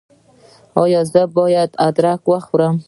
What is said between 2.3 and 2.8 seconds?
وخورم؟